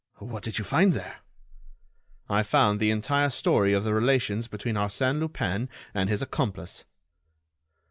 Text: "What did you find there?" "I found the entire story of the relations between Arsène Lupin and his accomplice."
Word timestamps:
"What 0.15 0.41
did 0.41 0.57
you 0.57 0.65
find 0.65 0.93
there?" 0.93 1.17
"I 2.27 2.41
found 2.41 2.79
the 2.79 2.89
entire 2.89 3.29
story 3.29 3.71
of 3.73 3.83
the 3.83 3.93
relations 3.93 4.47
between 4.47 4.73
Arsène 4.73 5.19
Lupin 5.19 5.69
and 5.93 6.09
his 6.09 6.23
accomplice." 6.23 6.85